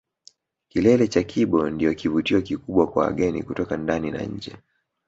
Kilele 0.67 1.07
cha 1.07 1.23
Kibo 1.23 1.69
ndio 1.69 1.93
kivutio 1.93 2.41
kikubwa 2.41 2.87
kwa 2.87 3.03
wageni 3.05 3.43
kutoka 3.43 3.77
ndani 3.77 4.11
na 4.11 4.21
nje 4.23 4.57